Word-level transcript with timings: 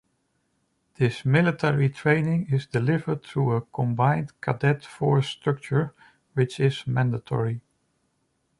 This 0.95 1.25
military 1.25 1.87
training 1.91 2.47
is 2.51 2.65
delivered 2.65 3.21
through 3.23 3.51
a 3.51 3.61
Combined 3.61 4.31
Cadet 4.41 4.83
Force 4.83 5.29
structure 5.29 5.93
which 6.33 6.59
is 6.59 6.87
mandatory. 6.87 7.61